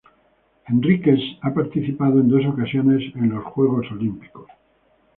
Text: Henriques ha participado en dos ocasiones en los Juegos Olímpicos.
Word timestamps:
Henriques 0.67 1.19
ha 1.43 1.53
participado 1.53 2.21
en 2.21 2.27
dos 2.27 2.43
ocasiones 2.47 3.03
en 3.15 3.29
los 3.29 3.43
Juegos 3.43 3.85
Olímpicos. 3.91 4.47